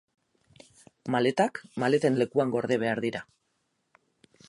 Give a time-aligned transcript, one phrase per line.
[1.15, 3.27] Maletak maleten lekuan gorde behar dira.